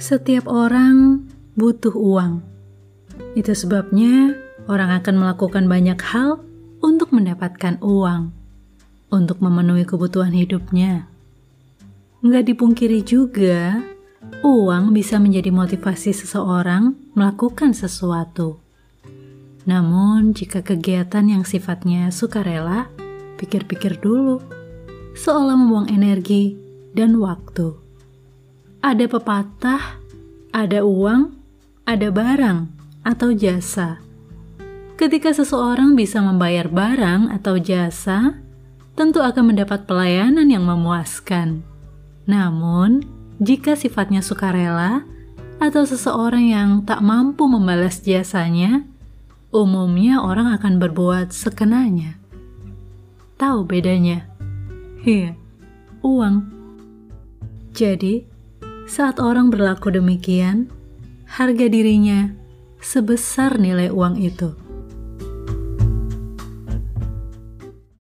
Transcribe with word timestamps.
Setiap 0.00 0.48
orang 0.48 1.28
butuh 1.60 1.92
uang. 1.92 2.40
Itu 3.36 3.52
sebabnya 3.52 4.32
orang 4.64 4.96
akan 4.96 5.20
melakukan 5.20 5.68
banyak 5.68 6.00
hal 6.00 6.40
untuk 6.80 7.12
mendapatkan 7.12 7.76
uang, 7.84 8.32
untuk 9.12 9.44
memenuhi 9.44 9.84
kebutuhan 9.84 10.32
hidupnya. 10.32 11.04
Nggak 12.24 12.48
dipungkiri 12.48 13.04
juga, 13.04 13.84
uang 14.40 14.96
bisa 14.96 15.20
menjadi 15.20 15.52
motivasi 15.52 16.16
seseorang 16.16 16.96
melakukan 17.12 17.76
sesuatu. 17.76 18.56
Namun, 19.68 20.32
jika 20.32 20.64
kegiatan 20.64 21.28
yang 21.28 21.44
sifatnya 21.44 22.08
sukarela, 22.08 22.88
pikir-pikir 23.36 24.00
dulu, 24.00 24.40
seolah 25.12 25.60
membuang 25.60 25.92
energi 25.92 26.56
dan 26.96 27.20
waktu. 27.20 27.89
Ada 28.80 29.12
pepatah, 29.12 30.00
ada 30.56 30.80
uang, 30.88 31.36
ada 31.84 32.08
barang, 32.08 32.72
atau 33.04 33.28
jasa. 33.36 34.00
Ketika 34.96 35.36
seseorang 35.36 35.92
bisa 35.92 36.24
membayar 36.24 36.64
barang 36.64 37.28
atau 37.28 37.60
jasa, 37.60 38.40
tentu 38.96 39.20
akan 39.20 39.52
mendapat 39.52 39.84
pelayanan 39.84 40.48
yang 40.48 40.64
memuaskan. 40.64 41.60
Namun, 42.24 43.04
jika 43.36 43.76
sifatnya 43.76 44.24
sukarela 44.24 45.04
atau 45.60 45.84
seseorang 45.84 46.48
yang 46.48 46.70
tak 46.88 47.04
mampu 47.04 47.44
membalas 47.52 48.00
jasanya, 48.00 48.88
umumnya 49.52 50.24
orang 50.24 50.56
akan 50.56 50.80
berbuat 50.80 51.36
sekenanya. 51.36 52.16
Tahu 53.36 53.60
bedanya? 53.68 54.24
Iya, 55.04 55.36
uang. 56.00 56.48
Jadi, 57.76 58.29
saat 58.90 59.22
orang 59.22 59.54
berlaku 59.54 59.94
demikian, 59.94 60.66
harga 61.30 61.70
dirinya 61.70 62.34
sebesar 62.82 63.54
nilai 63.62 63.86
uang 63.86 64.18
itu. 64.18 64.50